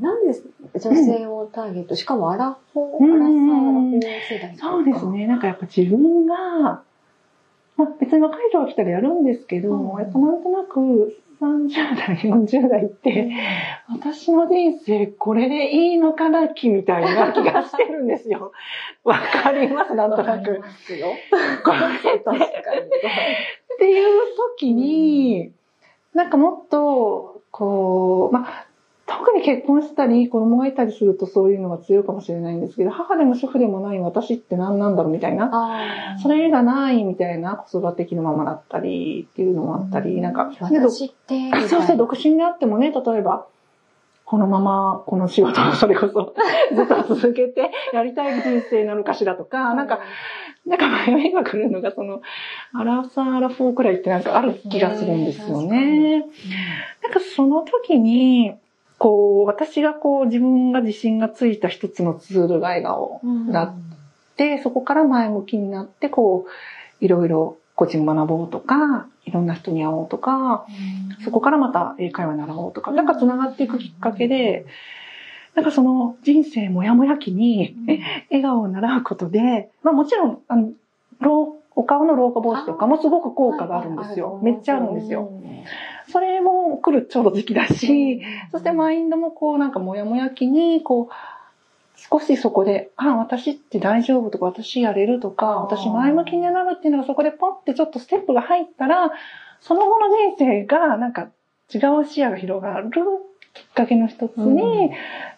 [0.00, 0.34] なんで
[0.74, 5.26] 女性をターゲット、しかもアラフォー、アラサー、アラフォー世代そうですね。
[5.26, 6.36] なんかやっぱ自分が、
[7.76, 13.30] まあ別に若い人が来たらやるんですけど、うんやっぱなんとなく30代、40代って、
[13.88, 18.52] 私の人生これでいいのかなみたいな気がしてるんですよ。
[19.04, 19.94] わかります？
[19.94, 20.60] なんとなく。
[20.60, 21.08] ますよ。
[21.64, 21.78] これ
[22.18, 22.38] 確かに。
[22.40, 22.44] っ
[23.78, 24.20] ていう
[24.56, 25.52] 時に、
[26.14, 28.66] なんかもっと、こう、まあ、
[29.06, 35.50] 特に結婚したり、子供がいたりするとそういうのが強いかもしれないんですけど、母でも主婦でもない私って何なんだろうみたいな。
[35.52, 43.46] あそれがないみたいな子育て期のままだったりっていうのもあったり、なんか、ね私って、 そうそう、独身であってもね、例えば、
[44.24, 46.34] このままこの仕事をそれこそ
[46.74, 50.00] ずっと続けてやりたい人生なのかしらとか、なんか、
[50.64, 52.22] なんか迷いが来るのが、その、
[52.72, 56.20] アラサー、アラフォーくらいってなんかある気がするんですよね。
[56.20, 58.54] なんかその時に、
[59.04, 63.74] こう、私がこう、自分が自信がついた一つのツールが笑顔うんだっ
[64.36, 70.64] て、そこから前向きになって、こう、いろいろ個人学ぼうとか、いろんな人に会おうとか、
[71.22, 74.64] そこからまた英会話習おうとか、なんか繋がっていくきっかけで、
[75.54, 78.00] なんかその人生もやもや期に、え
[78.30, 80.72] 笑顔を習うことで、まあもちろん、あの、
[81.20, 84.40] 老お顔の老化防止とかもすごく効果があるんですよ。
[84.42, 85.30] めっちゃあるんですよ。。
[86.08, 91.14] それも来るちょうど時期だし、そしてマインドもこうなんかもやもや期に、こう、
[91.96, 99.12] 少しそこで、あ、私って大丈夫とか、私やれるとか、私前向きになるっていうのがそこでポッてちょっとステップが入ったら、
[99.60, 101.28] その後の人生がなんか
[101.72, 102.90] 違う視野が広がる
[103.54, 104.90] きっかけの一つに、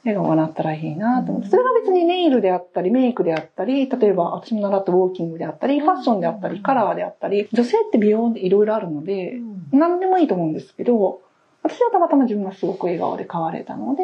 [0.05, 9.35] 笑顔がなったらいいなと思って、それが別にネイルであったり、メイクであったり、例えば私も習ったウォーキングであったり、ファッションであったり、カラーであったり、女性って美容でいろいろあるので、
[9.71, 11.21] 何でもいいと思うんですけど、
[11.63, 14.03] 私はたまたま自分がすごく笑顔で変われたので、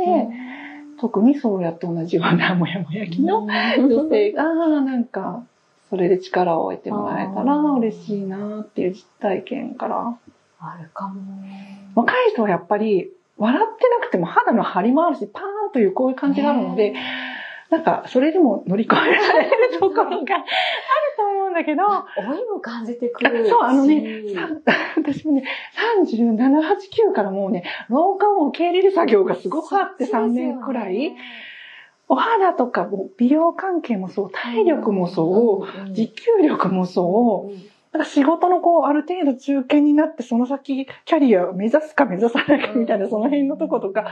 [1.00, 5.44] 特にそうやって同じようなもやもや期の女性が、なんか、
[5.88, 10.18] それで力を得てもらえたら嬉しいなっていう実体験から。
[10.58, 11.20] あるかも。
[11.95, 16.95] 若い人はやっぱり、笑ってなくても肌の張りもあるし、パーンというこういう感じがあるので、
[17.70, 20.25] なんか、それでも乗り越えられるところがある
[21.17, 21.83] と思うんだけど、
[22.29, 23.51] 老いも感じてくるし。
[23.51, 24.47] そう、あのね、さ
[24.98, 25.45] 私もね、
[26.05, 31.17] 37、8、9からもうね、老化を受け入れる作業がすごくあって3年くらい。
[32.09, 37.57] お肌とかも美容関係もそう、体力もそう、持久力もそう、
[37.92, 44.07] なんか仕事のこう、ある程度中堅になって、その先、キャリアを目指すか目指さないかみたいな、その辺のとことか、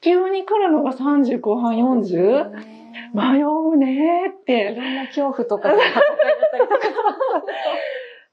[0.00, 2.50] 急に来るのが30後半 40?
[3.12, 4.74] 迷うねーっいて。
[4.74, 5.84] ろんな恐怖とかとか。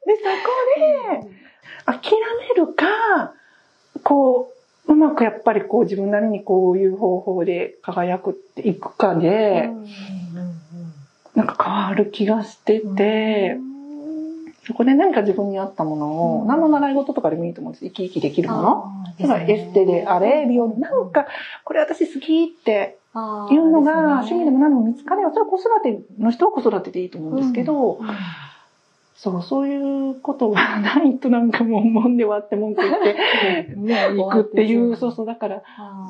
[0.06, 0.30] で、そこ
[1.22, 1.44] で、
[1.86, 2.12] 諦
[2.56, 3.34] めるか、
[4.03, 4.53] こ
[4.88, 9.69] う、うまくやっぱりこう自分なりにこういう方法で輝くっていくかで、
[11.36, 13.58] なんか変わる気がしてて、
[14.66, 16.47] そこで何か自分に合ったものを、うん。
[16.47, 17.85] 何の習い事とかでもいいと思うんです。
[17.85, 18.85] 生き生きできるもの。
[19.19, 21.28] だからエステであれ、美容で、なんか、
[21.63, 22.97] これ私好きって
[23.51, 28.00] いうのが、趣味でも何でも見つかれば、それは子育ての人は子育てでいいと思うんですけど、
[29.16, 35.62] そう、そういうことがないとなんかもう、もんで割って文句言って、 ね、行くっていう、そうそう、だから、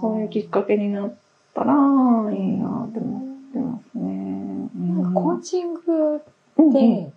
[0.02, 1.14] そういうきっかけになっ
[1.54, 4.70] たら、いいなって思ってますね。
[5.14, 6.22] コーチング
[6.58, 7.12] うんって、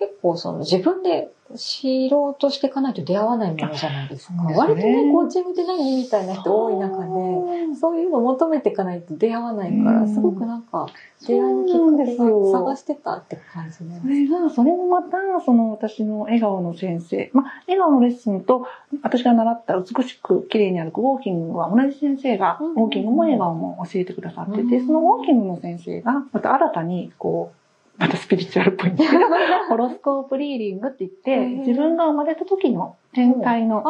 [0.00, 4.34] 結構その自分で知ろうとしていかないと出会わないものじゃないですか。
[4.34, 4.56] すね。
[4.56, 10.14] 割とね、コーチングって何みたいな人多い中で、そういうのを求めていかないと出会わないから、うん。
[10.14, 10.86] すごくなんか、
[11.26, 14.08] 出会いのきっかけですよが探してたって感じねそ。
[14.08, 18.66] れが、それもまた、その私の笑顔の先生、まあ、笑顔のレッスンと、
[19.02, 22.72] 私が習った美しく綺麗に歩くウォーキングは同じ先生が、うん。
[22.74, 24.86] ウォーキングも笑顔も教えてくださってて、うん。
[24.86, 27.56] そのウォーキングの先生が、また新たに、こう、
[28.00, 29.24] またスピリチュアルっぽいんですけど、
[29.68, 33.84] ホロスコープリーディングって言って、自分が生まれた時の天体の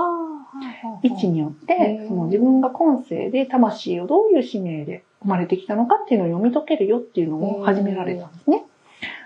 [1.03, 8.65] 位置によってその自分が今世で魂をどういう使命で生まれてきたのかっていうのを読み解けるよっていうのを始められたんですね。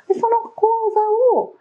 [0.08, 0.66] で、その講
[1.32, 1.54] 座を、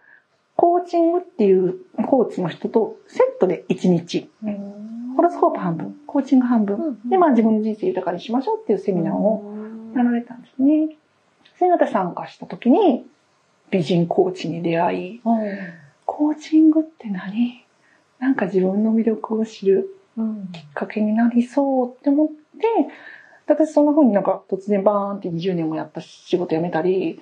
[0.56, 4.28] コーチングっていうコーチの人とセットで1日、
[5.16, 9.54] ホロスコープ半分、コーチング半分、で、まあ自分の人生豊かにしましょうっていうセミナーを
[9.96, 10.96] やられたんですね。
[11.58, 13.06] それに私参加した時に、
[13.70, 15.20] 美人コーチに出会い、
[16.04, 17.64] コーチングって何？
[18.18, 22.34] なんか自分の魅力を知るうんきっかけになりそうって思って、
[23.46, 27.20] 私そんな風になんか突然バーンって20年もやった仕事辞めたり、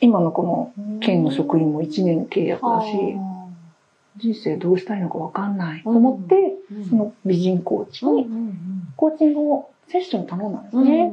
[0.00, 2.88] 今のこの県の職員も1年契約だし、
[4.18, 6.54] 人生どうしたいのかわかんないと思って、
[6.88, 8.26] その美人コーチに
[8.96, 10.84] コーチングをセッション頼んだんですうん。
[10.84, 11.12] ね。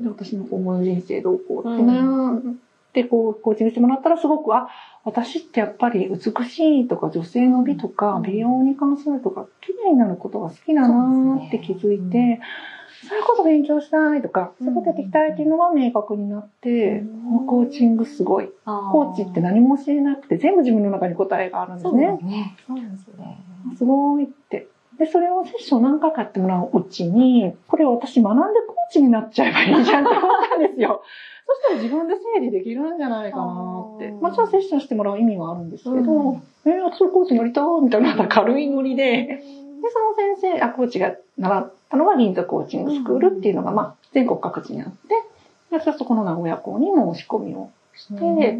[0.00, 2.58] で私の今後の人生どうこうって悩ん
[2.96, 4.68] で、こう、コーチングしてもらったらすごく、あ、
[5.04, 12.40] 私ってやっぱり美しいとか女性の美とか美容に関するとか綺麗になることが好きだなーって気づいて、
[13.06, 18.48] そういうこと勉強したいとか、そういうことやっていきたいっていうのが明確になって、うんコーチングすごい。
[18.64, 22.24] コーチって何も教えなくて全部自分の中に答えがあるんですそうでねす。
[22.24, 22.56] ね。
[22.66, 23.38] そうですね。
[23.76, 24.68] すごいって。
[24.98, 31.02] で、それをセッション何回かやってもらううちに、これ私学んでコーチになっちゃえばいいじゃんって思ったんですよ。
[31.46, 34.08] そしたら自分で整理できるんじゃないかなって。
[34.08, 34.12] あー。
[34.12, 36.42] もちろんセッションしてもらう意味はあるんですけど、うん。
[36.64, 45.08] えー、私コーチになりたいみたいな軽いノリで、で、その先生、あ、コーチが習ったのが銀座コーチングスクールっていうのが、まあ、全国各地にあって、
[45.70, 48.58] で私はそこの名古屋校に申し込みをして、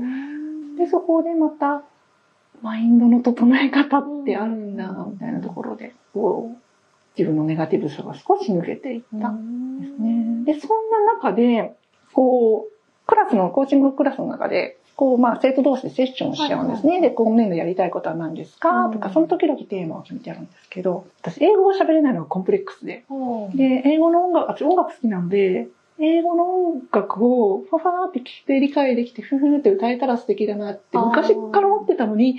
[0.79, 1.83] で、そこでまた、
[2.63, 6.59] マインドの整え方ってあるんだ、みたいなところで、こう、
[7.19, 10.45] 自分のネガティブさが少し抜けていったんですね。
[10.45, 11.75] で、そんな中で、
[12.13, 16.93] こう、クラスの、コーチングクラスの中で、こう、まあ、生徒同士でセッションしちゃうんですね。
[16.93, 18.93] はいはいで、今年度やりたいことは何ですか、うん。
[18.93, 23.55] とか、その時々テーマを決めてやるんですけど、私、英語を喋れないのがコンプレックスで、う。
[23.55, 32.39] んで、英語の音楽、私音楽好きなので、英語の音楽をファファーって聞いて理解できて、ふふって歌えたら素敵だなって昔から思ってたのに、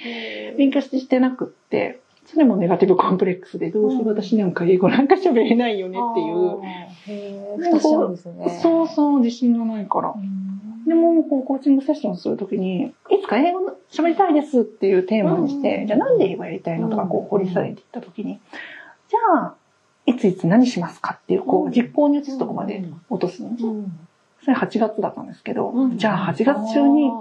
[0.57, 6.59] 勉強してなくって、それもネガティブコンプレックスで、どうせ私なんか英語なんか喋れないよねっていう。
[7.17, 7.71] へー。
[7.71, 8.59] 蓋しちゃうんですね。
[8.61, 10.13] そうそう、自信がないから。
[10.85, 18.39] でも、こう、コーチングセッションするときに、いつか英語喋りたいですっていうテーマにして、うんじゃあなんで英語やりたいのとか、うんこう、掘り下げていったときに、
[19.07, 19.55] じゃあ、
[20.07, 23.67] いついつ何しますかっていう、こう実行に移すとこまで落とすんです。
[23.67, 23.99] うん。
[24.41, 25.97] それ8月だったんですけど、うん。
[25.97, 27.11] じゃあ8月中に、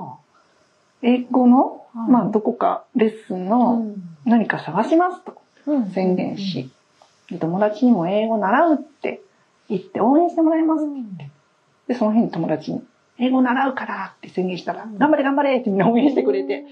[1.02, 2.10] 英語の、はい。
[2.10, 3.84] まあ、どこかレッスンの
[4.24, 5.34] 何か探しますと。
[5.66, 5.90] うん。
[5.90, 6.70] 宣言し、
[7.28, 9.20] で友達にも英語習うって
[9.68, 10.84] 言って応援してもらいます。
[11.88, 12.84] で、その日に友達に、
[13.18, 14.98] 英語習うからって宣言したら、うん。
[14.98, 16.64] 頑張れ頑張れってみんな応援してくれて、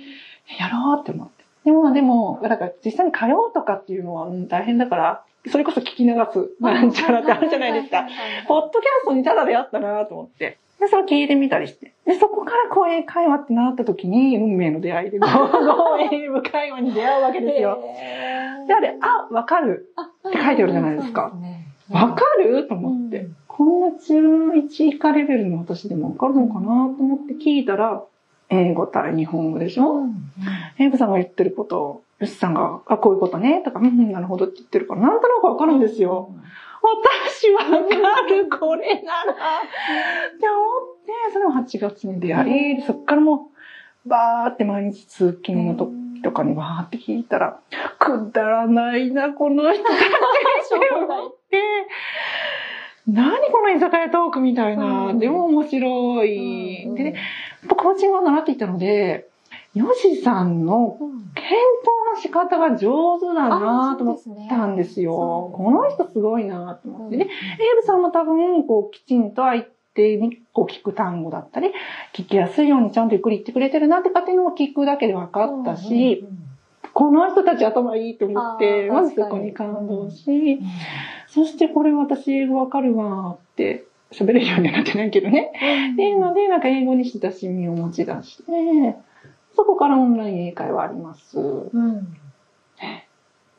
[0.60, 1.44] やろうって思って。
[1.64, 8.06] でも、でも、だから実際に通うとかっていうのは、うん大変だから、それこそ聞き流す、なんちゃらってあるじゃないですか。
[8.48, 10.58] ポッドキャストにただであったなと思って。
[10.80, 11.92] で、それ聞いてみたりして。
[12.06, 15.26] で、そこから講演会話ってなった時に、運命の出会いで、講
[15.98, 17.78] 演部会話に出会うわけですよ。
[18.66, 19.92] で、あれ、あ、わかる。
[20.28, 21.32] って書いてあるじゃないですか
[21.90, 22.66] わかる？
[22.66, 23.18] と思って。
[23.18, 28.02] うんこんな中1以下レベルの私でもわかるのかなと思って聞いたら、
[28.48, 30.06] 英語対日本語でしょ、
[30.80, 36.30] エイブさんが言ってることを、ヨシさんが、あ、こういうことね、とか、うんうん、なるほどって言ってるから、なんとなくわかるんですよ。
[36.82, 37.66] 私わか
[38.28, 39.32] る、これなら。
[39.32, 39.34] っ
[40.38, 43.50] て思って、それも8月に出会い、そっからも
[44.06, 47.60] う、バーって毎日通勤の時とかにバーって聞いたら、
[47.98, 49.98] くだらないな、この人たちっ
[50.78, 51.62] て思って、
[53.06, 55.18] 何この居酒屋トークみたいな、うん。
[55.18, 56.84] でも面白い。
[56.86, 57.14] うんで、やっ
[57.68, 59.28] ぱコーチングを習っていたので、
[59.74, 60.96] ヨシさんの
[61.34, 65.50] 検討の仕方が上手だなと思ったんですよ。
[65.52, 67.16] この人すごいなと思って。
[67.16, 67.30] で、エイ
[67.80, 71.72] ブさんも多分、こう、きちんと相手にこう聞く単語だったり、
[72.12, 76.24] 聞きやすいようにちゃんとゆっくり言ってくれてるなって勝手にも聞くだけで分かったし、
[76.92, 80.60] この人たち頭いいと思って、まずそこに感動し、
[81.26, 85.50] そしてこれ私英語わかるわって喋れるようにはなってないけどね。
[85.94, 88.52] っていうので、なんか英語に親しみを持ち出して、
[89.56, 91.38] そこからオンライン英会話あります。
[91.38, 92.18] うん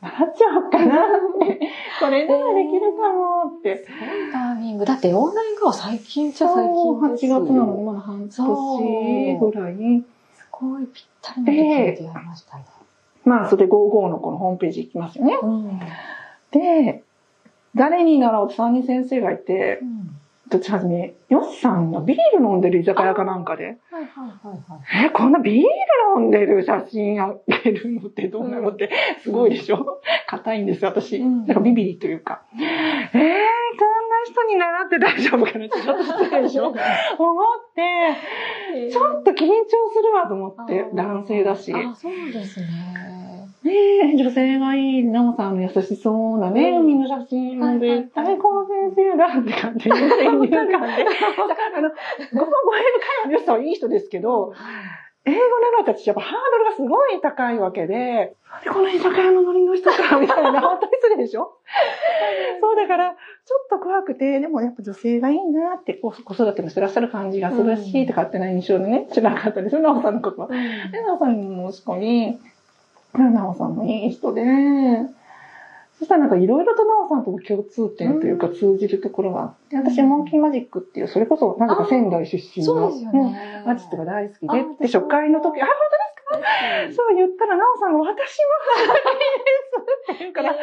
[0.02, 0.98] 習っちゃおうかなっ
[1.40, 1.60] て。
[1.98, 3.84] これならできるかもって。
[3.84, 4.84] すごいタイミング。
[4.84, 7.40] だってオンライン化は最近じゃ最8近ですよ。
[7.40, 10.04] 月なのにまだ半年ぐらい。
[10.34, 12.64] すごいぴったりの時に出会いましたね。
[13.24, 15.38] まあ、それで55のこのホームページ行きますよね。
[15.42, 15.80] うん
[16.52, 17.02] で、
[17.74, 19.80] 誰に習うと3人先生がいて、
[20.48, 24.04] どっちはじめ、ヨシさんがビール飲んでる居酒屋かなんかで、はいはい
[24.46, 25.06] はいはい。
[25.06, 27.34] え、こんなビール飲んでる写真あ
[27.64, 28.90] げるのってどうなのって、
[29.22, 30.00] すごいでしょ？
[30.28, 31.16] 硬いんです、私。
[31.18, 32.42] うんなんかビビリというか。
[32.52, 33.26] えー、こんな
[34.24, 36.76] 人に習って大丈夫かなってちょっと失礼でしょ 思っ
[37.74, 39.44] て、ちょっと緊張
[39.92, 41.72] するわと思って、男性だし。
[41.74, 42.66] あ、そうですね。
[43.66, 46.80] ねえ、女性がいい、ナモさんの優しそうなね、うん。
[46.82, 49.84] 海の写真も絶対この先生だって感じ。
[49.88, 50.68] で、先入観で。
[50.68, 50.88] だから、
[51.78, 52.82] あの、ごめん、ごめん、
[53.24, 54.52] 会話の人はいい人ですけど、
[55.28, 61.50] 英語習った私やっぱハードルがすごい高いわけで、なんでこの居酒屋のノリの人か、みたいな、 本当に失礼でしょ？
[62.60, 68.04] そうだから、ちょっと怖くて、でもやっぱ女性がいいなって、子育てもしてらっしゃる感じがするし、うん。
[68.04, 70.42] って勝手な印象でね、知らなかったですよ、ナモさんのこと。
[70.42, 70.48] は。
[70.48, 72.38] で、なおさんにも申し込み、
[73.14, 74.42] なおさんもいい人で、
[75.98, 83.10] そしたらなんかいろいろとなおさんとも共通点というか通じるところがあって、私モンキーマジックっていう、それこそなぜか仙台出身の、ね。
[83.12, 83.26] うん。
[83.70, 85.74] アーティストが大好きあで、で、初回の時、あ、本
[86.28, 87.02] 当ですか？
[87.02, 88.98] そう言ったら、なおさんが私も好き
[90.08, 90.56] ですって言うから、えー、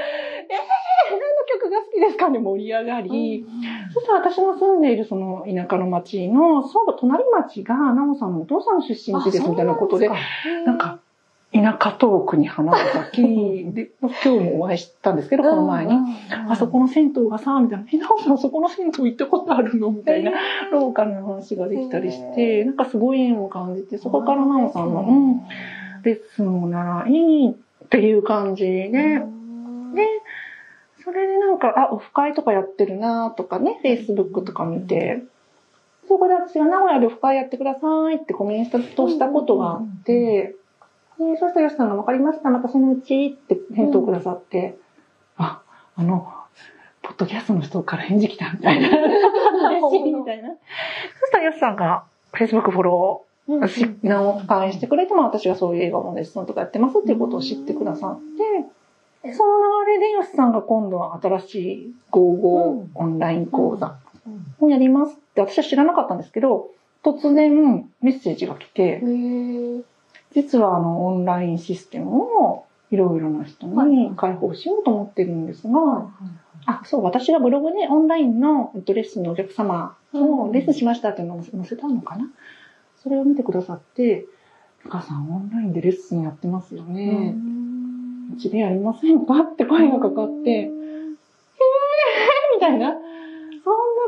[1.09, 1.25] 何の
[1.61, 3.45] 曲が好きですかね盛り上がり、
[3.93, 10.99] そしたら私の住んでいるその田舎の町の、そう、隣町が、なおさんのお父さんの出身地ですみたいなことで、なんか、
[11.53, 13.21] 田舎トークに花が咲き、
[13.73, 15.93] で、今日もお会いしたんですけど、この前に。
[16.49, 19.91] あそこの銭湯がさ、みたいな、え、なおさんそこの銭湯行ったことあるの？
[19.91, 20.31] みたいな、
[20.71, 20.93] ロー。
[20.93, 25.41] カルな話ができたりして、なんかすごい縁を感じて、そこからなおさんの、うん、
[26.03, 29.21] レッスンを習い、っていう感じで、で、
[31.03, 35.21] それでなんか、あ、オフ会とかやってるなとかね、Facebook とか見て、
[36.07, 40.55] そこで私が名古屋でオフ会やってくださいってコメントしたことがあって、
[41.19, 44.77] で、そしたら吉さんが分かりました、またそのうちって返答くださって、
[45.37, 45.61] あ、
[45.95, 46.27] あの、
[47.01, 48.87] ポッドキャストの人から返事来たみたいな。
[48.87, 50.49] 嬉しいみたいな。
[51.19, 58.19] そしたら吉さんが Facebook フォロー、し、直返してくれても私がそういう映画のレッスンとかやってますっていうことを知ってくださっ
[59.21, 63.97] て、でその流れで吉さんが今度は新しい55オンライン講座
[64.59, 66.69] をやりますって私は知らなかったんですけど、
[67.03, 69.01] 突然メッセージが来て、
[70.33, 76.09] 実はあのオンラインシステムをいろいろな人に開放しようと思ってるんですが、
[76.65, 82.27] あ、そう、私がブログでオンラインのえっとレッスンのお客様をレッスンしましたっていうのを載せたのかな？
[83.01, 84.25] それを見てくださって、
[84.85, 87.35] お母さんオンラインでレッスンやってますよね。
[88.33, 90.69] うちでやりませんかって声がかかって、えー
[92.55, 92.91] みたいな。
[92.91, 92.99] そんな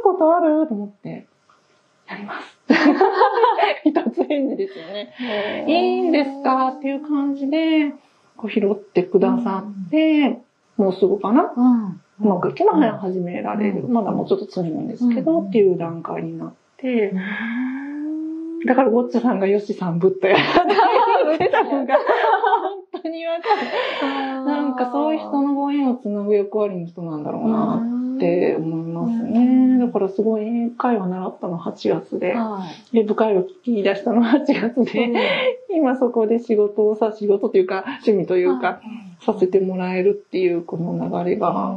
[0.03, 1.27] ことあると思って、
[2.15, 2.55] やります。
[3.85, 5.65] 一つ返事ですよね。
[5.67, 6.69] いいんですか？
[6.69, 7.93] っていう感じで、
[8.37, 10.39] こう拾ってくださって、
[10.77, 11.53] もうすぐかな？
[12.21, 13.83] うまくいけば始められる。
[13.87, 17.13] まだもうちょっと積むんですけど、っていう段階になって、
[18.65, 20.39] だからゴッチャさんがヨシさんぶったやっ
[21.37, 21.95] てたのが、
[22.91, 23.43] 本当にわか
[24.05, 24.45] る。
[24.45, 27.83] なんかそういう人のご縁をつなぐ役割の人なんだろうな
[28.15, 29.79] って思いますね。
[29.79, 32.35] だからすごい英会話習ったの8月で、
[32.93, 35.11] で、部会話聞き出したの8月で、
[35.75, 38.81] 今そこで仕事をさ、仕事というか趣味というか、
[39.21, 41.75] させてもらえるっていうこの流れが、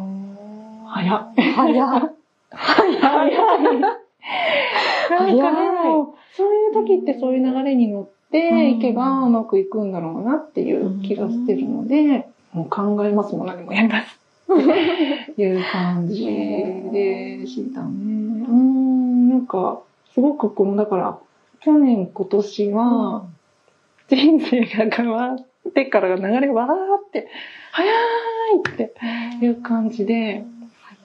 [0.87, 1.35] 早っ。
[1.37, 2.13] 早っ。
[2.51, 2.89] 早
[3.29, 3.81] い。
[5.11, 14.18] なんかそういう時ってそういう流れに乗っていけばうまくいくんだろうなっていう気がしてるので、もう考えますもん何もやります。
[15.37, 16.25] いう感じ。
[16.93, 17.89] でしたね。
[18.49, 19.81] うん、なんか、
[20.15, 21.19] すごくこの、だから、
[21.61, 23.27] 去年今年は、
[24.09, 26.71] 人生が変わってから流れがわー
[27.07, 27.29] って、
[27.73, 27.93] 早い
[28.69, 30.45] っていう感じで、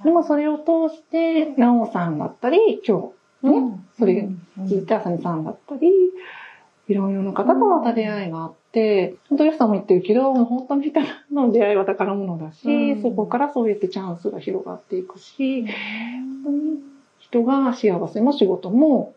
[0.03, 5.89] でもそれを通して、なおさんだったり、今日、ね、それ聞いたあさみさんだったり、
[6.88, 8.62] いろいろな方とまた出会いがあって、
[9.30, 11.00] 本当にさんも言ってるけど、もう本当に人
[11.32, 16.80] の出会いは宝物だし、そこからそうやってチャンスが広がっていくし、本当に
[17.20, 19.13] 人が幸せも仕事も、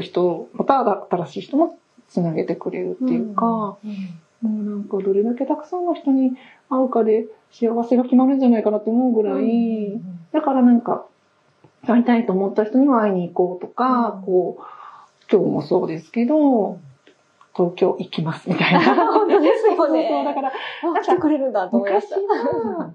[0.00, 3.78] 人、また新しい人もつなげてくれるっていうか、も
[4.42, 6.32] うなんかどれだけたくさんの人に
[6.70, 10.00] 会うかで幸せが決まるんじゃないかなって思うぐらい、
[10.32, 11.06] だからなんか、
[11.86, 14.62] 会いたいと思った人には会いに行こうとか、こう、
[15.30, 16.78] 今日もそうですけど、
[17.56, 18.80] 東京行きますみたいな。
[18.94, 20.08] 本当ですよね。
[20.10, 22.16] そうだから、あ来てくれるんだと思いま昔した。
[22.18, 22.92] は、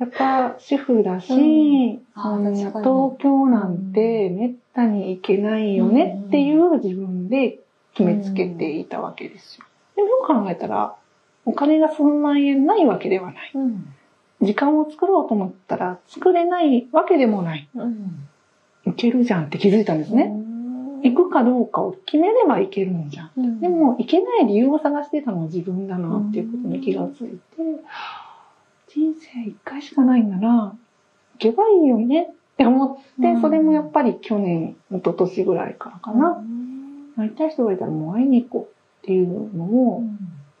[0.00, 7.60] やっぱ主婦だし、あそん東京なんてめったに行けないよねっていう自分で
[7.94, 9.64] 決めつけていたわけですよ。
[9.94, 10.96] でもよく考えたら、
[11.44, 13.52] お金が数万円ないわけではない。
[13.54, 13.94] うん。
[14.42, 17.68] 時間を作ろうと思ったら作れないわけでもない。
[17.74, 18.28] うん。
[18.86, 20.32] いけるじゃんって気づいたんですね。
[21.02, 23.30] 行くかどうかを決めればいけるんじゃん。
[23.36, 23.60] うん。
[23.60, 27.38] でも、行けない理由を探してたのは自分だなっていうことに気がついて、
[28.88, 30.76] 人生一回しかないなら、行
[31.38, 32.26] けばいいよねっ
[32.56, 36.42] て思って、うんそれもやっぱり去年、一昨年ぐらいからかな。
[37.16, 40.02] 会いたい人がいたらもう会いに行こうっていうのを、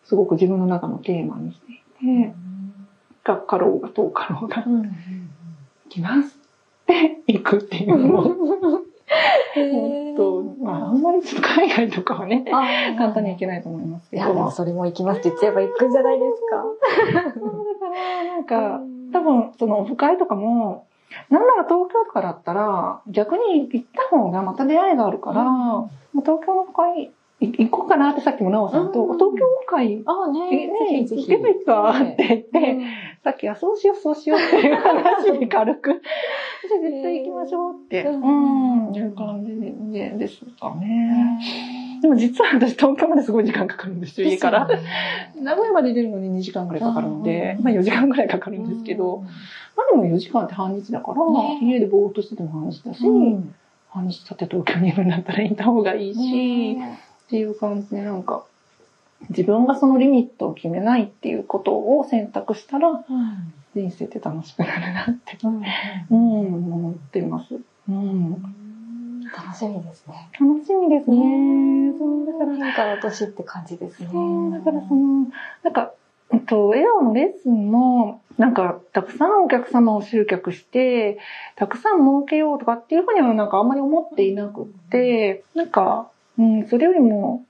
[0.04, 1.76] すごく自分の中のテーマにしてい
[2.22, 2.34] て、
[3.24, 4.84] がかろうが遠かろうが、行
[5.88, 6.38] きます
[6.82, 8.59] って行くっていうのを、
[9.54, 12.44] 本当、まあ、あんまりちょっと海外とかはね、
[12.98, 14.22] 簡単に行けないと思いますけど。
[14.22, 17.32] いや、でもそれも行きますって言っちゃえば行くんじゃないですか。
[17.38, 18.80] そうだから、なんか、
[19.12, 20.86] 多分、そのオフ会とかも、
[21.28, 29.18] なんなら東京とかだったら、逆に行った方がまた出会いがあるから、もう東京のオフ会い行こうかなってさっきもなおさんと、うん。
[29.18, 32.78] 東京オフ会、ああえね、ね、行けばいいかって言って、
[33.24, 39.60] さっきはそうしよう、そうしようっていう話で軽く、じゃあ絶対ましょうって、ううんん、いう感じ
[39.92, 41.40] でですかね。
[42.02, 44.68] でも実は私東京まですごい時間かかるんですよ、家から。
[45.40, 49.24] 名古屋まで出るのに2時間ぐらいかかるので、まあ4時間ぐらいかかるんですけど、
[49.76, 51.60] まあでも4時間って半日だから、ね。
[51.62, 53.54] 家でぼーっとしてても半日だし、うん。
[53.88, 58.44] 半日経って東京にいるんだったら行った方がいいし、っていう感じでなんか、
[59.28, 65.62] 自分がそのリミットを決めないっていうことを選択したら、うん人生って楽しくなるなって、うん
[66.10, 67.58] うん、思ってます。
[67.88, 68.42] うん。
[69.36, 70.28] 楽しみですね。
[70.38, 71.94] 楽しみですね。
[71.98, 74.08] そう、だから、変化の年って感じですね。
[74.10, 75.26] そう、だからその、
[75.62, 75.92] なんか、
[76.30, 81.18] うんと、笑顔のレッスンも、なんか、たくさんお客様を集客して、
[81.56, 87.44] たくさん儲けようとかっていうふうにはなんかあんまり思っていなくって、なんか、うん、それよりも、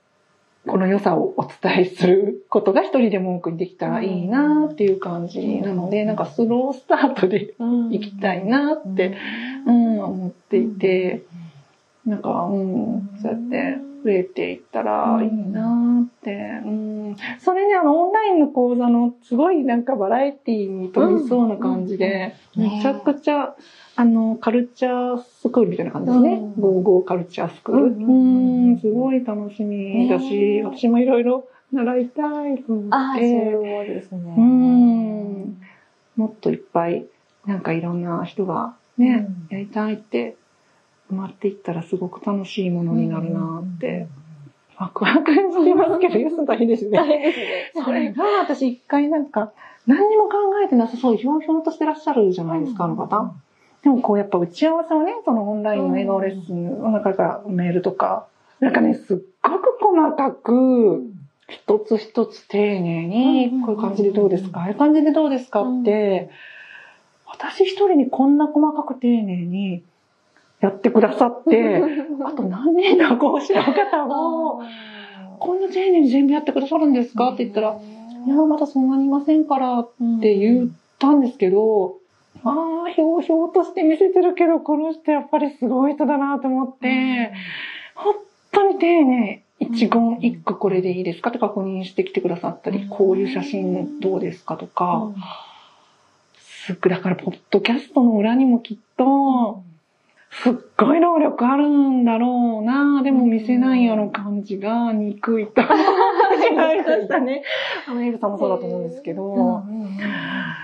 [0.67, 9.17] この良さをお伝えすることが一人でも多くできたらいいなっていう感じなので、なんかスロースタートでうん行きたいなって、
[9.65, 11.23] うん、思っていて、
[12.05, 16.31] なんか、うん、そうやって増えていったらいいなって、
[16.65, 17.15] うん。
[17.39, 22.63] それね、あの、オンラインの講座のすごいなんかバラエティに飛びそうな感じで、うん。
[22.63, 23.55] めちゃくちゃ、
[24.01, 26.33] あの、カルチャースクールみたいな感じですね。
[26.33, 27.81] うんゴーゴーカルチャースクール。
[27.83, 33.93] ううんん、すごい楽しみだし、ね私もいろいろ習いたいと思ああ、そうって。
[33.93, 34.33] ですね。
[34.35, 35.61] うん。
[36.15, 37.05] もっといっぱい、
[37.45, 40.35] なんかいろんな人がね、うんやりたいって
[41.11, 44.07] 埋まっていったらすごく楽しいものになるなって、
[44.77, 46.97] ワクワクしてますけど、ユス大変ですね。
[46.97, 47.71] 大変ですね。
[47.85, 49.53] それが私一回なんか、
[49.85, 53.35] 何にも考えてなさそう、ひょうひょうとしてらっしゃるじゃないですか、あの方。
[53.83, 58.27] でもこうやっぱ打ち合わせをね、そのオンラインの笑顔レッスンの中からメールとか、
[58.59, 61.03] なんかね、すっごく細かく、
[61.47, 64.59] 一つ一つ丁寧に、こういう感じでどうですか？
[64.61, 65.63] ああいう感じでどうですか？
[65.63, 66.29] って、
[67.25, 69.83] 私一人にこんな細かく丁寧に
[70.59, 71.81] やってくださって、
[72.23, 74.61] あと何人の講師の方も、
[75.39, 77.29] こんな丁寧に全部やってくださるんですか？
[77.33, 77.75] って言ったら、
[78.27, 79.89] いや、まだそんなにいませんからっ
[80.21, 81.95] て言ったんですけど、
[82.43, 87.31] ああ、ひょうひょうとして見せてるけど、この人やっぱりすごい人だなと思って、
[87.95, 88.15] 本
[88.51, 89.43] 当に丁寧。
[89.59, 91.29] 一言一句これでいいですか？
[91.29, 94.57] って確認してきてくださったり、こういう写真どうですか？
[94.57, 95.11] とか、
[96.39, 99.61] すっごい、だから、ポッドキャストの裏にもきっと、
[100.31, 103.03] すっごい能力あるんだろうな。
[103.03, 107.43] でも見せないあの感じが憎いと思いましたね。
[107.87, 109.63] あの、エイブさんもそうだと思うんですけど、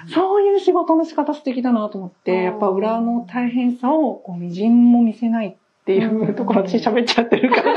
[0.07, 7.73] そういう仕事の仕方素敵だなと思って、やっぱ裏の大変さをこう、みじんも見せないっていうところ、私喋っちゃってるから。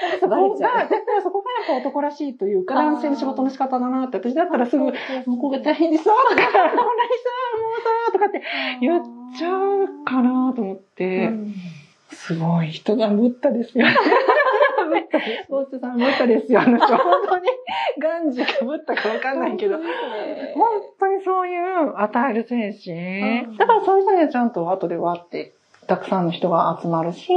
[0.20, 4.92] そこが、やっぱりそこがやっぱ男らしいというか、男性の仕事の仕方だなって、私だったらすぐ、向
[5.38, 8.42] こうが大変でさ、とか、 こんなにさ、もうさ、とかって
[8.80, 9.02] 言っ
[9.36, 11.30] ちゃうかなと思って、
[12.12, 13.86] すごい人がブッダですよ。
[15.48, 16.60] ボッチさんブッダですよ。
[16.60, 17.46] あの人、本当に、
[17.98, 19.84] ガンジかブッダかわかんないけど、本
[20.98, 23.44] 当にそういう与える精神。
[23.44, 23.56] うん。
[23.56, 25.52] だからそういう人にはちゃんと後でわって、
[25.86, 27.28] たくさんの人が集まるし、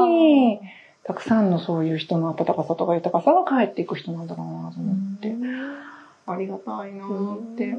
[1.03, 5.35] たくさんのそういう人の温かさとか豊かさが返っていく人なんだろうなと思って、
[6.27, 7.75] ありがたいなって。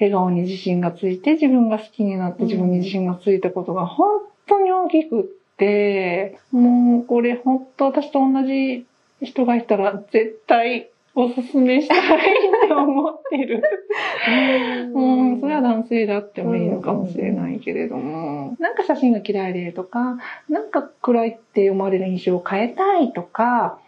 [0.00, 5.24] 笑顔に自信がついて、自分が好きになって自分に自信がついたことが本当に大きくっ
[5.56, 8.86] て、もうこれ本当私と同じ
[9.20, 13.62] 人がいたら絶対おすすめしたい 思ってる。
[14.94, 23.78] うん、それは男性であってもいいのかもしれないけれども、なんか写真が嫌いでとか、なんか暗いって思われる印象を変えたいとか、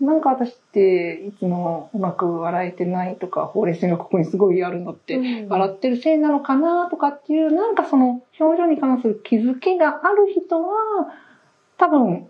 [0.00, 10.68] なんか私っていつもうまく笑えてないとか、ほうれい線がここにすごいあるのって、笑ってるせいなのかなとかっていう、なんかその表情に関する気づきがある人は、
[11.78, 12.26] 多分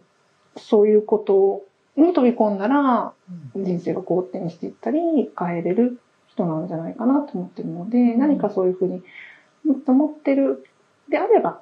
[0.56, 1.64] そういうこと
[1.96, 3.12] に飛び込んだら、
[3.54, 5.00] 人生が好転していったり、
[5.38, 9.02] 変えれる人なんじゃないかなと思ってるので、何かそういうふうに
[9.64, 10.64] もっと持ってる
[11.08, 11.60] であれば、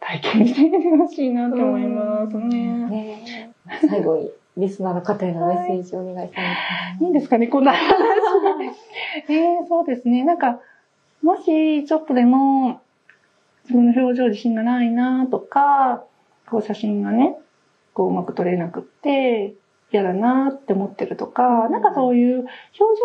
[0.00, 2.88] 体験してみてほしいなと思いますね。
[2.88, 3.54] ね
[3.88, 6.44] 最後に、リスナーの方へのメッセージをお願いしたい
[7.00, 7.86] いいんですかね、こんな話。
[9.28, 10.24] えー、そうですね。
[10.24, 10.60] なんか、
[11.22, 12.80] もしちょっとでも、
[13.64, 16.04] 自分の表情自信がないなとか、
[16.48, 17.36] こう写真がね、
[17.94, 19.54] こううまく撮れなくって、
[19.92, 22.50] 嫌だなって思ってるとか、なんかそういう表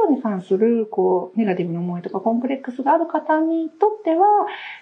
[0.10, 4.26] 情に関する、こう、ネガティブな思いとかコンプレックスがある方にとっては、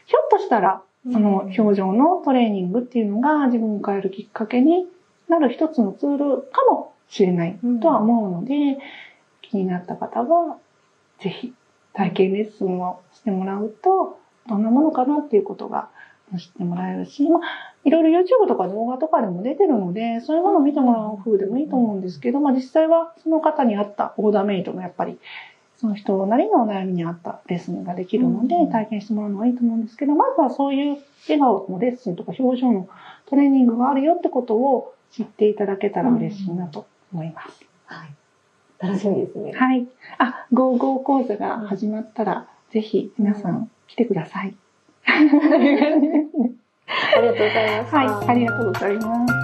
[0.06, 4.88] ひょっとしたら、その表情のトレーニングっていうのが自分を変えるきっかけに
[5.28, 8.78] なる一つのツールかもしれないとは思うので、
[9.42, 10.58] 気になった方は、
[11.20, 11.54] ぜひ
[11.94, 15.90] 体験レッスンをしてもらうと、どんなものかなっていうことが
[16.40, 17.42] 知ってもらえるし、まあ、
[17.84, 25.20] いろいろ YouTube とか動画とかでも出てるので、そういうものを見てもらう風でもいいと思うんですけど、まあ実際はその方に合ったオーダーメイドのやっぱり、
[25.78, 32.88] その人なりのお悩みに合ったレッスンができるので、体験してもらうのがいいと思うんですけど、まずはそういう笑顔のレッスンとか表情の
[33.26, 37.66] トレーニングがあるよってことを知っていただけたら嬉しいなと思います。
[37.86, 38.14] はい。
[38.80, 39.52] 楽しみですね。
[39.54, 39.88] はい。
[40.18, 44.56] あ、55講座が始まったら、ぜひ皆さん来てください。
[45.14, 45.20] あ
[47.20, 47.96] りがとうございます。
[47.96, 49.43] はい、ありがとうございます。